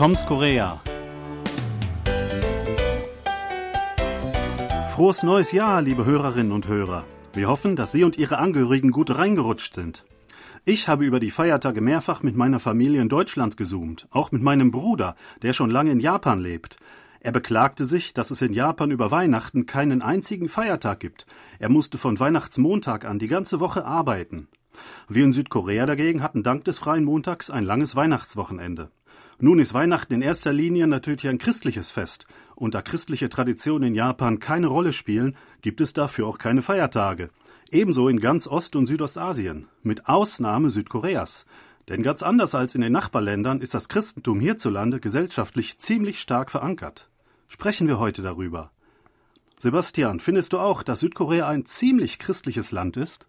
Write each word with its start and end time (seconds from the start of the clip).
Toms 0.00 0.24
Korea. 0.24 0.80
Frohes 4.94 5.22
neues 5.22 5.52
Jahr, 5.52 5.82
liebe 5.82 6.06
Hörerinnen 6.06 6.52
und 6.52 6.66
Hörer. 6.68 7.04
Wir 7.34 7.48
hoffen, 7.48 7.76
dass 7.76 7.92
Sie 7.92 8.02
und 8.02 8.16
Ihre 8.16 8.38
Angehörigen 8.38 8.92
gut 8.92 9.14
reingerutscht 9.14 9.74
sind. 9.74 10.06
Ich 10.64 10.88
habe 10.88 11.04
über 11.04 11.20
die 11.20 11.30
Feiertage 11.30 11.82
mehrfach 11.82 12.22
mit 12.22 12.34
meiner 12.34 12.60
Familie 12.60 13.02
in 13.02 13.10
Deutschland 13.10 13.58
gezoomt, 13.58 14.08
auch 14.10 14.32
mit 14.32 14.40
meinem 14.40 14.70
Bruder, 14.70 15.16
der 15.42 15.52
schon 15.52 15.68
lange 15.68 15.90
in 15.90 16.00
Japan 16.00 16.40
lebt. 16.40 16.76
Er 17.20 17.32
beklagte 17.32 17.84
sich, 17.84 18.14
dass 18.14 18.30
es 18.30 18.40
in 18.40 18.54
Japan 18.54 18.90
über 18.90 19.10
Weihnachten 19.10 19.66
keinen 19.66 20.00
einzigen 20.00 20.48
Feiertag 20.48 21.00
gibt. 21.00 21.26
Er 21.58 21.68
musste 21.68 21.98
von 21.98 22.18
Weihnachtsmontag 22.18 23.04
an 23.04 23.18
die 23.18 23.28
ganze 23.28 23.60
Woche 23.60 23.84
arbeiten. 23.84 24.48
Wir 25.10 25.24
in 25.24 25.34
Südkorea 25.34 25.84
dagegen 25.84 26.22
hatten 26.22 26.42
dank 26.42 26.64
des 26.64 26.78
freien 26.78 27.04
Montags 27.04 27.50
ein 27.50 27.64
langes 27.64 27.96
Weihnachtswochenende. 27.96 28.90
Nun 29.42 29.58
ist 29.58 29.72
Weihnachten 29.72 30.12
in 30.12 30.20
erster 30.20 30.52
Linie 30.52 30.86
natürlich 30.86 31.26
ein 31.26 31.38
christliches 31.38 31.90
Fest, 31.90 32.26
und 32.54 32.74
da 32.74 32.82
christliche 32.82 33.30
Traditionen 33.30 33.88
in 33.88 33.94
Japan 33.94 34.38
keine 34.38 34.66
Rolle 34.66 34.92
spielen, 34.92 35.34
gibt 35.62 35.80
es 35.80 35.94
dafür 35.94 36.26
auch 36.26 36.36
keine 36.36 36.60
Feiertage. 36.60 37.30
Ebenso 37.70 38.08
in 38.08 38.20
ganz 38.20 38.46
Ost- 38.46 38.76
und 38.76 38.84
Südostasien, 38.84 39.66
mit 39.82 40.08
Ausnahme 40.08 40.68
Südkoreas. 40.68 41.46
Denn 41.88 42.02
ganz 42.02 42.22
anders 42.22 42.54
als 42.54 42.74
in 42.74 42.82
den 42.82 42.92
Nachbarländern 42.92 43.60
ist 43.60 43.72
das 43.72 43.88
Christentum 43.88 44.40
hierzulande 44.40 45.00
gesellschaftlich 45.00 45.78
ziemlich 45.78 46.20
stark 46.20 46.50
verankert. 46.50 47.08
Sprechen 47.48 47.88
wir 47.88 47.98
heute 47.98 48.20
darüber. 48.20 48.70
Sebastian, 49.56 50.20
findest 50.20 50.52
du 50.52 50.58
auch, 50.58 50.82
dass 50.82 51.00
Südkorea 51.00 51.48
ein 51.48 51.64
ziemlich 51.64 52.18
christliches 52.18 52.72
Land 52.72 52.98
ist? 52.98 53.26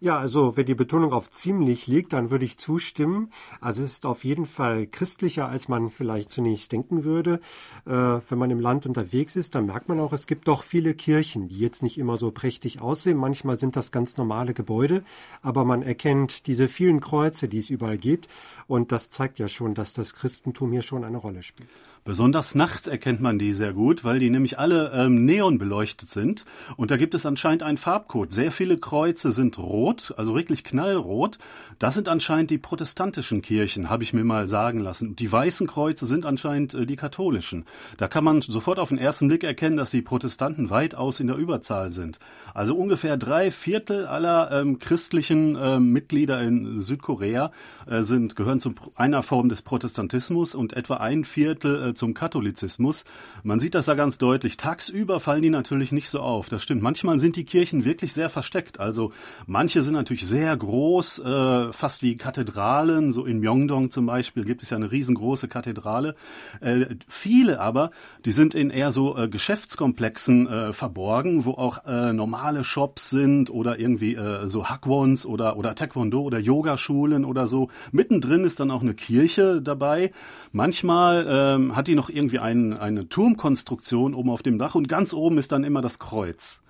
Ja, 0.00 0.18
also 0.18 0.56
wenn 0.56 0.66
die 0.66 0.74
Betonung 0.74 1.12
auf 1.12 1.30
ziemlich 1.30 1.86
liegt, 1.86 2.12
dann 2.12 2.30
würde 2.30 2.44
ich 2.44 2.58
zustimmen. 2.58 3.30
Also 3.60 3.82
es 3.82 3.92
ist 3.92 4.06
auf 4.06 4.24
jeden 4.24 4.44
Fall 4.44 4.86
christlicher, 4.86 5.48
als 5.48 5.68
man 5.68 5.88
vielleicht 5.88 6.30
zunächst 6.30 6.72
denken 6.72 7.04
würde. 7.04 7.40
Äh, 7.86 7.90
wenn 7.92 8.38
man 8.38 8.50
im 8.50 8.60
Land 8.60 8.86
unterwegs 8.86 9.36
ist, 9.36 9.54
dann 9.54 9.66
merkt 9.66 9.88
man 9.88 10.00
auch, 10.00 10.12
es 10.12 10.26
gibt 10.26 10.48
doch 10.48 10.62
viele 10.62 10.94
Kirchen, 10.94 11.48
die 11.48 11.58
jetzt 11.58 11.82
nicht 11.82 11.98
immer 11.98 12.18
so 12.18 12.30
prächtig 12.30 12.80
aussehen. 12.80 13.16
Manchmal 13.16 13.56
sind 13.56 13.76
das 13.76 13.90
ganz 13.90 14.16
normale 14.16 14.52
Gebäude, 14.52 15.02
aber 15.42 15.64
man 15.64 15.82
erkennt 15.82 16.46
diese 16.46 16.68
vielen 16.68 17.00
Kreuze, 17.00 17.48
die 17.48 17.58
es 17.58 17.70
überall 17.70 17.98
gibt. 17.98 18.28
Und 18.66 18.92
das 18.92 19.10
zeigt 19.10 19.38
ja 19.38 19.48
schon, 19.48 19.74
dass 19.74 19.94
das 19.94 20.14
Christentum 20.14 20.72
hier 20.72 20.82
schon 20.82 21.04
eine 21.04 21.18
Rolle 21.18 21.42
spielt. 21.42 21.68
Besonders 22.06 22.54
nachts 22.54 22.86
erkennt 22.86 23.20
man 23.20 23.36
die 23.36 23.52
sehr 23.52 23.72
gut, 23.72 24.04
weil 24.04 24.20
die 24.20 24.30
nämlich 24.30 24.60
alle 24.60 24.92
ähm, 24.94 25.24
neon 25.24 25.58
beleuchtet 25.58 26.08
sind. 26.08 26.44
Und 26.76 26.92
da 26.92 26.96
gibt 26.96 27.14
es 27.14 27.26
anscheinend 27.26 27.64
einen 27.64 27.78
Farbcode. 27.78 28.32
Sehr 28.32 28.52
viele 28.52 28.78
Kreuze 28.78 29.32
sind 29.32 29.58
rot, 29.58 30.14
also 30.16 30.36
wirklich 30.36 30.62
knallrot. 30.62 31.38
Das 31.80 31.94
sind 31.94 32.08
anscheinend 32.08 32.52
die 32.52 32.58
protestantischen 32.58 33.42
Kirchen, 33.42 33.90
habe 33.90 34.04
ich 34.04 34.12
mir 34.12 34.22
mal 34.22 34.48
sagen 34.48 34.78
lassen. 34.78 35.16
Die 35.16 35.30
weißen 35.30 35.66
Kreuze 35.66 36.06
sind 36.06 36.24
anscheinend 36.26 36.74
äh, 36.74 36.86
die 36.86 36.94
katholischen. 36.94 37.64
Da 37.96 38.06
kann 38.06 38.22
man 38.22 38.40
sofort 38.40 38.78
auf 38.78 38.90
den 38.90 38.98
ersten 38.98 39.26
Blick 39.26 39.42
erkennen, 39.42 39.76
dass 39.76 39.90
die 39.90 40.00
Protestanten 40.00 40.70
weitaus 40.70 41.18
in 41.18 41.26
der 41.26 41.34
Überzahl 41.34 41.90
sind. 41.90 42.20
Also 42.54 42.76
ungefähr 42.76 43.16
drei 43.16 43.50
Viertel 43.50 44.06
aller 44.06 44.52
ähm, 44.52 44.78
christlichen 44.78 45.56
äh, 45.56 45.80
Mitglieder 45.80 46.40
in 46.40 46.82
Südkorea 46.82 47.50
äh, 47.86 48.02
sind, 48.02 48.36
gehören 48.36 48.60
zu 48.60 48.74
einer 48.94 49.24
Form 49.24 49.48
des 49.48 49.62
Protestantismus 49.62 50.54
und 50.54 50.72
etwa 50.74 50.98
ein 50.98 51.24
Viertel 51.24 51.90
äh, 51.90 51.95
zum 51.96 52.14
Katholizismus. 52.14 53.04
Man 53.42 53.60
sieht 53.60 53.74
das 53.74 53.86
da 53.86 53.94
ganz 53.94 54.18
deutlich. 54.18 54.56
Tagsüber 54.56 55.20
fallen 55.20 55.42
die 55.42 55.50
natürlich 55.50 55.92
nicht 55.92 56.10
so 56.10 56.20
auf. 56.20 56.48
Das 56.48 56.62
stimmt. 56.62 56.82
Manchmal 56.82 57.18
sind 57.18 57.36
die 57.36 57.44
Kirchen 57.44 57.84
wirklich 57.84 58.12
sehr 58.12 58.28
versteckt. 58.28 58.80
Also 58.80 59.12
manche 59.46 59.82
sind 59.82 59.94
natürlich 59.94 60.26
sehr 60.26 60.56
groß, 60.56 61.18
äh, 61.20 61.72
fast 61.72 62.02
wie 62.02 62.16
Kathedralen. 62.16 63.12
So 63.12 63.24
in 63.24 63.40
Myeongdong 63.40 63.90
zum 63.90 64.06
Beispiel 64.06 64.44
gibt 64.44 64.62
es 64.62 64.70
ja 64.70 64.76
eine 64.76 64.92
riesengroße 64.92 65.48
Kathedrale. 65.48 66.14
Äh, 66.60 66.86
viele 67.08 67.60
aber, 67.60 67.90
die 68.24 68.32
sind 68.32 68.54
in 68.54 68.70
eher 68.70 68.92
so 68.92 69.16
äh, 69.16 69.28
Geschäftskomplexen 69.28 70.46
äh, 70.46 70.72
verborgen, 70.72 71.44
wo 71.44 71.52
auch 71.52 71.84
äh, 71.86 72.12
normale 72.12 72.64
Shops 72.64 73.10
sind 73.10 73.50
oder 73.50 73.78
irgendwie 73.78 74.14
äh, 74.14 74.48
so 74.48 74.68
Hakwons 74.68 75.26
oder, 75.26 75.56
oder 75.56 75.74
Taekwondo 75.74 76.20
oder 76.20 76.38
Yogaschulen 76.38 77.24
oder 77.24 77.46
so. 77.46 77.68
Mittendrin 77.92 78.44
ist 78.44 78.60
dann 78.60 78.70
auch 78.70 78.82
eine 78.82 78.94
Kirche 78.94 79.62
dabei. 79.62 80.12
Manchmal 80.52 81.26
ähm, 81.28 81.76
hat 81.76 81.85
hat 81.86 81.88
die 81.88 81.94
noch 81.94 82.10
irgendwie 82.10 82.40
ein, 82.40 82.72
eine 82.72 83.08
Turmkonstruktion 83.08 84.12
oben 84.12 84.30
auf 84.30 84.42
dem 84.42 84.58
Dach 84.58 84.74
und 84.74 84.88
ganz 84.88 85.14
oben 85.14 85.38
ist 85.38 85.52
dann 85.52 85.62
immer 85.62 85.82
das 85.82 86.00
Kreuz. 86.00 86.60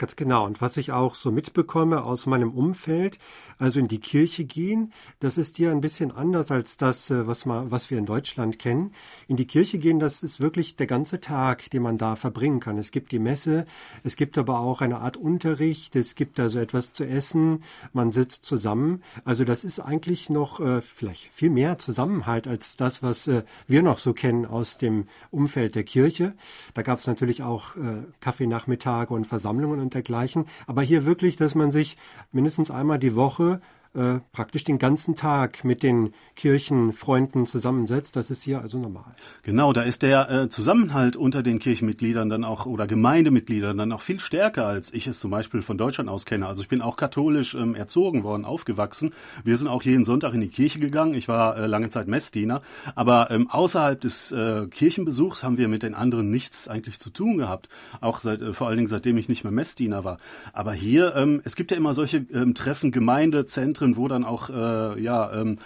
Ganz 0.00 0.16
genau. 0.16 0.46
Und 0.46 0.62
was 0.62 0.78
ich 0.78 0.92
auch 0.92 1.14
so 1.14 1.30
mitbekomme 1.30 2.04
aus 2.04 2.24
meinem 2.24 2.52
Umfeld, 2.52 3.18
also 3.58 3.80
in 3.80 3.86
die 3.86 3.98
Kirche 3.98 4.46
gehen, 4.46 4.94
das 5.18 5.36
ist 5.36 5.58
hier 5.58 5.72
ein 5.72 5.82
bisschen 5.82 6.10
anders 6.10 6.50
als 6.50 6.78
das, 6.78 7.10
äh, 7.10 7.26
was, 7.26 7.44
man, 7.44 7.70
was 7.70 7.90
wir 7.90 7.98
in 7.98 8.06
Deutschland 8.06 8.58
kennen. 8.58 8.92
In 9.28 9.36
die 9.36 9.46
Kirche 9.46 9.78
gehen, 9.78 9.98
das 9.98 10.22
ist 10.22 10.40
wirklich 10.40 10.76
der 10.76 10.86
ganze 10.86 11.20
Tag, 11.20 11.68
den 11.68 11.82
man 11.82 11.98
da 11.98 12.16
verbringen 12.16 12.60
kann. 12.60 12.78
Es 12.78 12.92
gibt 12.92 13.12
die 13.12 13.18
Messe, 13.18 13.66
es 14.02 14.16
gibt 14.16 14.38
aber 14.38 14.60
auch 14.60 14.80
eine 14.80 15.00
Art 15.00 15.18
Unterricht, 15.18 15.94
es 15.96 16.14
gibt 16.14 16.40
also 16.40 16.60
etwas 16.60 16.94
zu 16.94 17.06
essen, 17.06 17.62
man 17.92 18.10
sitzt 18.10 18.44
zusammen. 18.44 19.02
Also 19.26 19.44
das 19.44 19.64
ist 19.64 19.80
eigentlich 19.80 20.30
noch 20.30 20.60
äh, 20.60 20.80
vielleicht 20.80 21.30
viel 21.30 21.50
mehr 21.50 21.76
Zusammenhalt 21.76 22.46
als 22.48 22.78
das, 22.78 23.02
was 23.02 23.28
äh, 23.28 23.42
wir 23.66 23.82
noch 23.82 23.98
so 23.98 24.14
kennen 24.14 24.46
aus 24.46 24.78
dem 24.78 25.08
Umfeld 25.30 25.74
der 25.74 25.84
Kirche. 25.84 26.32
Da 26.72 26.80
gab 26.80 27.00
es 27.00 27.06
natürlich 27.06 27.42
auch 27.42 27.76
äh, 27.76 28.02
Kaffeenachmittage 28.20 29.12
und 29.12 29.26
Versammlungen 29.26 29.78
und 29.78 29.89
dergleichen. 29.94 30.46
Aber 30.66 30.82
hier 30.82 31.06
wirklich, 31.06 31.36
dass 31.36 31.54
man 31.54 31.70
sich 31.70 31.96
mindestens 32.32 32.70
einmal 32.70 32.98
die 32.98 33.14
Woche 33.14 33.60
äh, 33.94 34.20
praktisch 34.32 34.64
den 34.64 34.78
ganzen 34.78 35.16
Tag 35.16 35.64
mit 35.64 35.82
den 35.82 36.12
Kirchenfreunden 36.36 37.46
zusammensetzt. 37.46 38.14
Das 38.14 38.30
ist 38.30 38.42
hier 38.42 38.60
also 38.60 38.78
normal. 38.78 39.12
Genau, 39.42 39.72
da 39.72 39.82
ist 39.82 40.02
der 40.02 40.30
äh, 40.30 40.48
Zusammenhalt 40.48 41.16
unter 41.16 41.42
den 41.42 41.58
Kirchenmitgliedern 41.58 42.28
dann 42.28 42.44
auch 42.44 42.66
oder 42.66 42.86
Gemeindemitgliedern 42.86 43.76
dann 43.76 43.90
auch 43.90 44.02
viel 44.02 44.20
stärker, 44.20 44.66
als 44.66 44.92
ich 44.92 45.06
es 45.06 45.18
zum 45.18 45.30
Beispiel 45.32 45.62
von 45.62 45.76
Deutschland 45.76 46.08
aus 46.08 46.24
kenne. 46.24 46.46
Also 46.46 46.62
ich 46.62 46.68
bin 46.68 46.82
auch 46.82 46.96
katholisch 46.96 47.54
ähm, 47.54 47.74
erzogen 47.74 48.22
worden, 48.22 48.44
aufgewachsen. 48.44 49.12
Wir 49.42 49.56
sind 49.56 49.66
auch 49.66 49.82
jeden 49.82 50.04
Sonntag 50.04 50.34
in 50.34 50.40
die 50.40 50.48
Kirche 50.48 50.78
gegangen. 50.78 51.14
Ich 51.14 51.26
war 51.26 51.56
äh, 51.56 51.66
lange 51.66 51.88
Zeit 51.88 52.06
Messdiener. 52.06 52.62
Aber 52.94 53.30
ähm, 53.30 53.50
außerhalb 53.50 54.00
des 54.00 54.30
äh, 54.30 54.66
Kirchenbesuchs 54.68 55.42
haben 55.42 55.58
wir 55.58 55.66
mit 55.66 55.82
den 55.82 55.96
anderen 55.96 56.30
nichts 56.30 56.68
eigentlich 56.68 57.00
zu 57.00 57.10
tun 57.10 57.38
gehabt. 57.38 57.68
Auch 58.00 58.20
seit, 58.20 58.40
äh, 58.40 58.52
vor 58.52 58.68
allen 58.68 58.76
Dingen 58.76 58.88
seitdem 58.88 59.16
ich 59.18 59.28
nicht 59.28 59.42
mehr 59.42 59.52
Messdiener 59.52 60.04
war. 60.04 60.18
Aber 60.52 60.72
hier, 60.72 61.16
ähm, 61.16 61.40
es 61.44 61.56
gibt 61.56 61.70
ja 61.72 61.76
immer 61.76 61.92
solche 61.92 62.18
ähm, 62.32 62.54
Treffen, 62.54 62.92
Gemeindezentren, 62.92 63.79
drin, 63.80 63.96
wo 63.96 64.08
dann 64.08 64.24
auch 64.24 64.50
äh, 64.50 65.00
ja 65.00 65.32
ähm, 65.32 65.58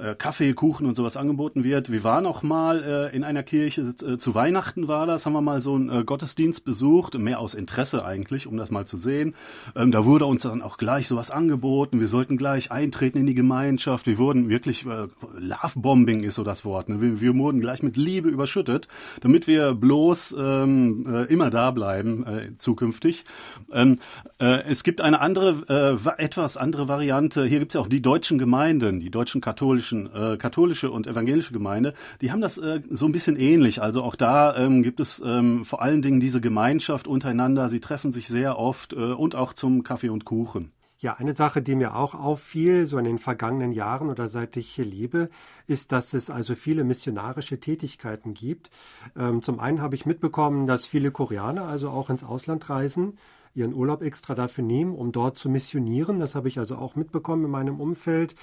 äh, 0.00 0.14
Kaffee, 0.14 0.54
Kuchen 0.54 0.86
und 0.86 0.96
sowas 0.96 1.16
angeboten 1.16 1.64
wird. 1.64 1.92
Wir 1.92 2.04
waren 2.04 2.26
auch 2.26 2.42
mal 2.42 2.82
äh, 2.82 3.16
in 3.16 3.24
einer 3.24 3.42
Kirche, 3.42 3.94
äh, 4.02 4.16
zu 4.16 4.34
Weihnachten 4.34 4.88
war 4.88 5.06
das, 5.06 5.26
haben 5.26 5.34
wir 5.34 5.40
mal 5.40 5.60
so 5.60 5.74
einen 5.74 5.90
äh, 5.90 6.04
Gottesdienst 6.04 6.64
besucht, 6.64 7.18
mehr 7.18 7.38
aus 7.40 7.54
Interesse 7.54 8.04
eigentlich, 8.04 8.46
um 8.46 8.56
das 8.56 8.70
mal 8.70 8.86
zu 8.86 8.96
sehen. 8.96 9.34
Ähm, 9.76 9.92
da 9.92 10.04
wurde 10.04 10.26
uns 10.26 10.42
dann 10.42 10.62
auch 10.62 10.78
gleich 10.78 11.08
sowas 11.08 11.30
angeboten. 11.30 12.00
Wir 12.00 12.08
sollten 12.08 12.36
gleich 12.36 12.70
eintreten 12.70 13.18
in 13.18 13.26
die 13.26 13.34
Gemeinschaft. 13.34 14.06
Wir 14.06 14.18
wurden 14.18 14.48
wirklich, 14.48 14.86
äh, 14.86 15.08
Love-Bombing 15.38 16.22
ist 16.22 16.36
so 16.36 16.44
das 16.44 16.64
Wort. 16.64 16.88
Ne? 16.88 17.00
Wir, 17.00 17.20
wir 17.20 17.36
wurden 17.36 17.60
gleich 17.60 17.82
mit 17.82 17.96
Liebe 17.96 18.28
überschüttet, 18.28 18.88
damit 19.20 19.46
wir 19.46 19.74
bloß 19.74 20.36
ähm, 20.38 21.06
äh, 21.06 21.24
immer 21.32 21.50
da 21.50 21.70
bleiben 21.70 22.24
zukünftig. 22.58 23.24
Ähm, 23.72 23.98
äh, 24.40 24.62
es 24.68 24.84
gibt 24.84 25.00
eine 25.00 25.20
andere, 25.20 26.12
etwas 26.18 26.56
andere 26.56 26.88
Variante. 26.88 27.44
Hier 27.44 27.58
gibt 27.58 27.72
es 27.72 27.74
ja 27.74 27.80
auch 27.80 27.88
die 27.88 28.02
deutschen 28.02 28.38
Gemeinden, 28.38 29.00
die 29.00 29.10
deutschen 29.10 29.40
katholischen 29.40 29.81
katholischen, 29.82 30.10
äh, 30.14 30.36
katholische 30.36 30.90
und 30.90 31.06
evangelische 31.06 31.52
Gemeinde, 31.52 31.94
die 32.20 32.30
haben 32.30 32.40
das 32.40 32.58
äh, 32.58 32.80
so 32.90 33.06
ein 33.06 33.12
bisschen 33.12 33.36
ähnlich. 33.36 33.82
Also 33.82 34.02
auch 34.02 34.14
da 34.14 34.56
ähm, 34.56 34.82
gibt 34.82 35.00
es 35.00 35.20
ähm, 35.24 35.64
vor 35.64 35.82
allen 35.82 36.02
Dingen 36.02 36.20
diese 36.20 36.40
Gemeinschaft 36.40 37.08
untereinander. 37.08 37.68
Sie 37.68 37.80
treffen 37.80 38.12
sich 38.12 38.28
sehr 38.28 38.58
oft 38.58 38.92
äh, 38.92 38.96
und 38.96 39.34
auch 39.34 39.52
zum 39.52 39.82
Kaffee 39.82 40.10
und 40.10 40.24
Kuchen. 40.24 40.72
Ja, 41.02 41.14
eine 41.14 41.34
Sache, 41.34 41.62
die 41.62 41.74
mir 41.74 41.96
auch 41.96 42.14
auffiel, 42.14 42.86
so 42.86 42.96
in 42.96 43.04
den 43.04 43.18
vergangenen 43.18 43.72
Jahren 43.72 44.08
oder 44.08 44.28
seit 44.28 44.56
ich 44.56 44.70
hier 44.70 44.84
lebe, 44.84 45.30
ist, 45.66 45.90
dass 45.90 46.14
es 46.14 46.30
also 46.30 46.54
viele 46.54 46.84
missionarische 46.84 47.58
Tätigkeiten 47.58 48.34
gibt. 48.34 48.70
Ähm, 49.16 49.42
zum 49.42 49.58
einen 49.58 49.80
habe 49.80 49.96
ich 49.96 50.06
mitbekommen, 50.06 50.68
dass 50.68 50.86
viele 50.86 51.10
Koreaner 51.10 51.64
also 51.64 51.90
auch 51.90 52.08
ins 52.08 52.22
Ausland 52.22 52.70
reisen 52.70 53.18
ihren 53.54 53.74
Urlaub 53.74 54.00
extra 54.00 54.34
dafür 54.34 54.64
nehmen, 54.64 54.94
um 54.94 55.12
dort 55.12 55.36
zu 55.36 55.50
missionieren. 55.50 56.20
Das 56.20 56.34
habe 56.36 56.48
ich 56.48 56.58
also 56.58 56.76
auch 56.76 56.96
mitbekommen 56.96 57.44
in 57.44 57.50
meinem 57.50 57.80
Umfeld. 57.80 58.34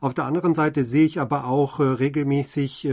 Auf 0.00 0.14
der 0.14 0.24
anderen 0.24 0.54
Seite 0.54 0.84
sehe 0.84 1.04
ich 1.04 1.20
aber 1.20 1.46
auch 1.46 1.80
äh, 1.80 1.82
regelmäßig 1.82 2.88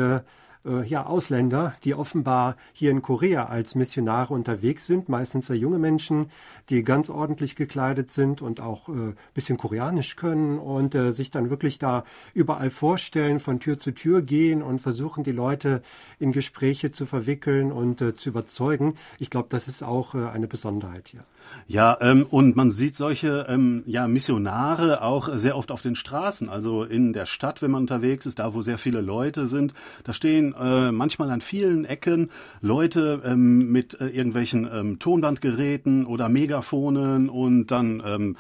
äh, 0.65 0.85
ja, 0.87 1.05
Ausländer, 1.05 1.75
die 1.83 1.93
offenbar 1.93 2.55
hier 2.73 2.91
in 2.91 3.01
Korea 3.01 3.45
als 3.45 3.75
Missionare 3.75 4.33
unterwegs 4.33 4.85
sind, 4.85 5.09
meistens 5.09 5.47
sehr 5.47 5.57
junge 5.57 5.79
Menschen, 5.79 6.27
die 6.69 6.83
ganz 6.83 7.09
ordentlich 7.09 7.55
gekleidet 7.55 8.09
sind 8.09 8.41
und 8.41 8.61
auch 8.61 8.89
äh, 8.89 9.13
bisschen 9.33 9.57
koreanisch 9.57 10.15
können 10.15 10.59
und 10.59 10.95
äh, 10.95 11.11
sich 11.11 11.31
dann 11.31 11.49
wirklich 11.49 11.79
da 11.79 12.03
überall 12.33 12.69
vorstellen, 12.69 13.39
von 13.39 13.59
Tür 13.59 13.79
zu 13.79 13.91
Tür 13.91 14.21
gehen 14.21 14.61
und 14.61 14.79
versuchen, 14.79 15.23
die 15.23 15.31
Leute 15.31 15.81
in 16.19 16.31
Gespräche 16.31 16.91
zu 16.91 17.05
verwickeln 17.05 17.71
und 17.71 18.01
äh, 18.01 18.15
zu 18.15 18.29
überzeugen. 18.29 18.95
Ich 19.19 19.29
glaube, 19.29 19.47
das 19.49 19.67
ist 19.67 19.83
auch 19.83 20.15
äh, 20.15 20.27
eine 20.27 20.47
Besonderheit 20.47 21.07
hier. 21.07 21.25
Ja, 21.67 21.97
ähm, 22.01 22.25
und 22.29 22.55
man 22.55 22.71
sieht 22.71 22.95
solche 22.95 23.45
ähm, 23.47 23.83
ja, 23.85 24.07
Missionare 24.07 25.01
auch 25.03 25.29
sehr 25.37 25.55
oft 25.55 25.71
auf 25.71 25.81
den 25.81 25.95
Straßen, 25.95 26.49
also 26.49 26.83
in 26.83 27.13
der 27.13 27.25
Stadt, 27.25 27.61
wenn 27.61 27.71
man 27.71 27.83
unterwegs 27.83 28.25
ist, 28.25 28.39
da 28.39 28.53
wo 28.53 28.61
sehr 28.61 28.77
viele 28.77 29.01
Leute 29.01 29.47
sind. 29.47 29.73
Da 30.03 30.13
stehen 30.13 30.53
äh, 30.59 30.91
manchmal 30.91 31.29
an 31.29 31.41
vielen 31.41 31.85
Ecken 31.85 32.29
Leute 32.61 33.21
ähm, 33.23 33.71
mit 33.71 33.99
äh, 34.01 34.07
irgendwelchen 34.07 34.69
ähm, 34.71 34.99
Tonbandgeräten 34.99 36.05
oder 36.05 36.29
Megafonen 36.29 37.29
und 37.29 37.67
dann 37.67 38.03
ähm, 38.05 38.35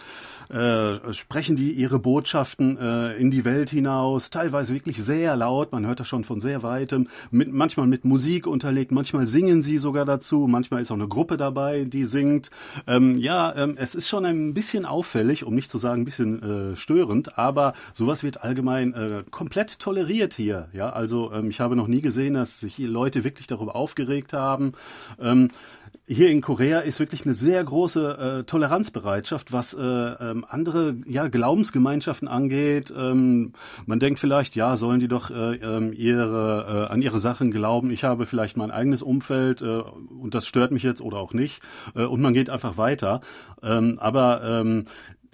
äh, 0.49 1.13
sprechen 1.13 1.55
die 1.55 1.71
ihre 1.71 1.99
Botschaften 1.99 2.77
äh, 2.77 3.13
in 3.13 3.31
die 3.31 3.45
Welt 3.45 3.69
hinaus, 3.69 4.29
teilweise 4.29 4.73
wirklich 4.73 5.01
sehr 5.01 5.35
laut, 5.37 5.71
man 5.71 5.85
hört 5.85 6.01
das 6.01 6.07
schon 6.09 6.25
von 6.25 6.41
sehr 6.41 6.63
weitem, 6.63 7.07
mit, 7.29 7.53
manchmal 7.53 7.87
mit 7.87 8.03
Musik 8.03 8.47
unterlegt, 8.47 8.91
manchmal 8.91 9.27
singen 9.27 9.63
sie 9.63 9.77
sogar 9.77 10.03
dazu, 10.03 10.47
manchmal 10.49 10.81
ist 10.81 10.91
auch 10.91 10.95
eine 10.95 11.07
Gruppe 11.07 11.37
dabei, 11.37 11.85
die 11.85 12.03
singt. 12.03 12.51
Ähm, 12.91 13.17
ja, 13.19 13.55
ähm, 13.55 13.75
es 13.77 13.95
ist 13.95 14.09
schon 14.09 14.25
ein 14.25 14.53
bisschen 14.53 14.85
auffällig, 14.85 15.45
um 15.45 15.55
nicht 15.55 15.71
zu 15.71 15.77
sagen 15.77 16.01
ein 16.01 16.05
bisschen 16.05 16.73
äh, 16.73 16.75
störend, 16.75 17.37
aber 17.37 17.73
sowas 17.93 18.21
wird 18.21 18.43
allgemein 18.43 18.93
äh, 18.93 19.23
komplett 19.31 19.79
toleriert 19.79 20.33
hier. 20.33 20.67
Ja, 20.73 20.89
also 20.89 21.31
ähm, 21.31 21.49
ich 21.49 21.61
habe 21.61 21.77
noch 21.77 21.87
nie 21.87 22.01
gesehen, 22.01 22.33
dass 22.33 22.59
sich 22.59 22.77
Leute 22.79 23.23
wirklich 23.23 23.47
darüber 23.47 23.77
aufgeregt 23.77 24.33
haben. 24.33 24.73
Hier 26.07 26.29
in 26.29 26.41
Korea 26.41 26.79
ist 26.79 26.99
wirklich 26.99 27.25
eine 27.25 27.33
sehr 27.33 27.63
große 27.63 28.41
äh, 28.41 28.43
Toleranzbereitschaft, 28.43 29.53
was 29.53 29.73
äh, 29.73 29.81
ähm, 29.81 30.45
andere 30.47 30.95
ja, 31.05 31.27
Glaubensgemeinschaften 31.27 32.27
angeht. 32.27 32.93
Ähm, 32.95 33.53
man 33.85 33.99
denkt 33.99 34.19
vielleicht, 34.19 34.55
ja, 34.55 34.75
sollen 34.75 34.99
die 34.99 35.07
doch 35.07 35.31
äh, 35.31 35.55
ähm, 35.55 35.93
ihre, 35.93 36.87
äh, 36.89 36.93
an 36.93 37.01
ihre 37.01 37.19
Sachen 37.19 37.51
glauben. 37.51 37.91
Ich 37.91 38.03
habe 38.03 38.25
vielleicht 38.25 38.57
mein 38.57 38.71
eigenes 38.71 39.01
Umfeld 39.01 39.61
äh, 39.61 39.65
und 39.65 40.35
das 40.35 40.47
stört 40.47 40.71
mich 40.71 40.83
jetzt 40.83 41.01
oder 41.01 41.17
auch 41.17 41.33
nicht. 41.33 41.61
Äh, 41.95 42.03
und 42.03 42.21
man 42.21 42.33
geht 42.33 42.49
einfach 42.49 42.77
weiter. 42.77 43.21
Ähm, 43.63 43.97
aber 43.99 44.41
ähm, 44.43 44.85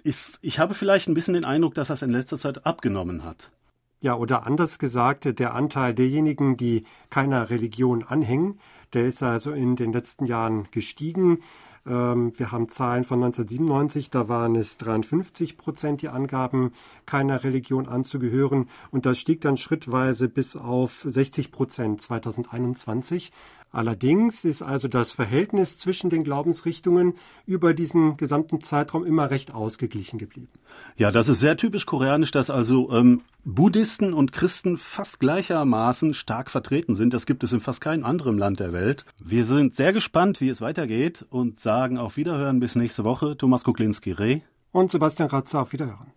ist, 0.04 0.38
ich 0.42 0.58
habe 0.58 0.74
vielleicht 0.74 1.08
ein 1.08 1.14
bisschen 1.14 1.34
den 1.34 1.44
Eindruck, 1.44 1.74
dass 1.74 1.88
das 1.88 2.02
in 2.02 2.10
letzter 2.10 2.38
Zeit 2.38 2.66
abgenommen 2.66 3.24
hat. 3.24 3.50
Ja, 4.00 4.14
oder 4.14 4.46
anders 4.46 4.78
gesagt, 4.78 5.38
der 5.38 5.54
Anteil 5.54 5.92
derjenigen, 5.92 6.56
die 6.56 6.84
keiner 7.10 7.50
Religion 7.50 8.04
anhängen, 8.04 8.60
der 8.92 9.06
ist 9.06 9.22
also 9.22 9.50
in 9.50 9.74
den 9.74 9.92
letzten 9.92 10.24
Jahren 10.24 10.68
gestiegen. 10.70 11.40
Ähm, 11.86 12.32
wir 12.36 12.52
haben 12.52 12.68
Zahlen 12.68 13.04
von 13.04 13.22
1997, 13.22 14.10
da 14.10 14.28
waren 14.28 14.54
es 14.56 14.76
53 14.78 15.56
Prozent, 15.56 16.02
die 16.02 16.08
angaben, 16.08 16.72
keiner 17.06 17.42
Religion 17.42 17.88
anzugehören. 17.88 18.68
Und 18.90 19.06
das 19.06 19.18
stieg 19.18 19.40
dann 19.40 19.56
schrittweise 19.56 20.28
bis 20.28 20.54
auf 20.54 21.04
60 21.06 21.50
Prozent 21.50 22.00
2021. 22.00 23.32
Allerdings 23.70 24.46
ist 24.46 24.62
also 24.62 24.88
das 24.88 25.12
Verhältnis 25.12 25.76
zwischen 25.76 26.08
den 26.08 26.24
Glaubensrichtungen 26.24 27.14
über 27.44 27.74
diesen 27.74 28.16
gesamten 28.16 28.62
Zeitraum 28.62 29.04
immer 29.04 29.30
recht 29.30 29.54
ausgeglichen 29.54 30.18
geblieben. 30.18 30.48
Ja, 30.96 31.10
das 31.10 31.28
ist 31.28 31.40
sehr 31.40 31.56
typisch 31.58 31.84
koreanisch, 31.84 32.30
dass 32.30 32.48
also 32.48 32.90
ähm, 32.92 33.20
Buddhisten 33.44 34.12
und 34.12 34.32
Christen 34.32 34.76
fast 34.76 35.20
gleichermaßen 35.20 36.12
stark 36.12 36.50
vertreten 36.50 36.94
sind. 36.94 37.14
Das 37.14 37.24
gibt 37.24 37.44
es 37.44 37.52
in 37.52 37.60
fast 37.60 37.80
keinem 37.80 38.04
anderen 38.04 38.36
Land 38.36 38.60
der 38.60 38.72
Welt. 38.72 39.04
Wir 39.22 39.44
sind 39.44 39.74
sehr 39.74 39.92
gespannt, 39.92 40.40
wie 40.40 40.48
es 40.48 40.60
weitergeht 40.60 41.24
und 41.30 41.60
sagen 41.60 41.98
auf 41.98 42.16
Wiederhören 42.16 42.60
bis 42.60 42.74
nächste 42.74 43.04
Woche. 43.04 43.36
Thomas 43.36 43.64
Kuklinski-Reh 43.64 44.40
und 44.72 44.90
Sebastian 44.90 45.30
Ratzer 45.30 45.62
auf 45.62 45.72
Wiederhören. 45.72 46.12